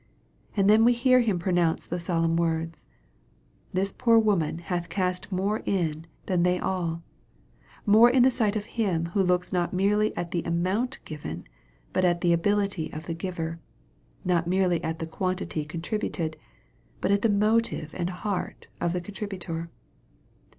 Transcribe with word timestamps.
And 0.57 0.67
then 0.67 0.83
we 0.83 0.93
hear 0.93 1.19
Him 1.19 1.37
pronounce 1.37 1.85
the 1.85 1.99
solemn 1.99 2.35
words," 2.35 2.87
This 3.71 3.91
poor 3.91 4.17
woman 4.17 4.57
hath 4.57 4.89
cast 4.89 5.31
more 5.31 5.61
in 5.63 6.07
than 6.25 6.41
they 6.41 6.57
all" 6.59 7.03
more 7.85 8.09
in 8.09 8.23
the 8.23 8.31
sight 8.31 8.55
of 8.55 8.65
Him 8.65 9.05
who 9.13 9.21
looks 9.21 9.53
not 9.53 9.73
merely 9.73 10.17
at 10.17 10.31
the 10.31 10.41
amount 10.41 10.97
given, 11.05 11.45
but 11.93 12.03
at 12.03 12.21
the 12.21 12.33
ability 12.33 12.91
of 12.91 13.05
the 13.05 13.13
giver 13.13 13.59
not 14.25 14.47
merely 14.47 14.83
at 14.83 14.97
the 14.97 15.05
quantity 15.05 15.63
contributed, 15.65 16.35
but 16.99 17.11
at 17.11 17.21
the 17.21 17.29
motive 17.29 17.93
and 17.95 18.09
heart 18.09 18.69
of 18.81 18.93
the 18.93 19.01
contributor. 19.01 19.69